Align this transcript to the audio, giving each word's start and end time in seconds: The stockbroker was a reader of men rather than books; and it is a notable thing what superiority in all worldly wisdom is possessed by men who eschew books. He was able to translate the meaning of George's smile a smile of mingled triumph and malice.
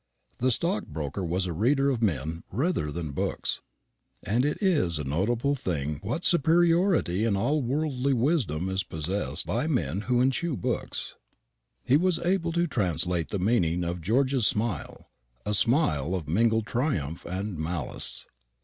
The 0.39 0.49
stockbroker 0.49 1.23
was 1.23 1.45
a 1.45 1.53
reader 1.53 1.91
of 1.91 2.01
men 2.01 2.41
rather 2.51 2.91
than 2.91 3.11
books; 3.11 3.61
and 4.23 4.43
it 4.45 4.57
is 4.59 4.97
a 4.97 5.03
notable 5.03 5.53
thing 5.53 5.99
what 6.01 6.25
superiority 6.25 7.23
in 7.23 7.37
all 7.37 7.61
worldly 7.61 8.13
wisdom 8.13 8.67
is 8.67 8.81
possessed 8.83 9.45
by 9.45 9.67
men 9.67 10.01
who 10.09 10.19
eschew 10.19 10.57
books. 10.57 11.17
He 11.83 11.97
was 11.97 12.17
able 12.17 12.51
to 12.53 12.65
translate 12.65 13.29
the 13.29 13.37
meaning 13.37 13.83
of 13.83 14.01
George's 14.01 14.47
smile 14.47 15.11
a 15.45 15.53
smile 15.53 16.15
of 16.15 16.27
mingled 16.27 16.65
triumph 16.65 17.23
and 17.27 17.59
malice. 17.59 18.25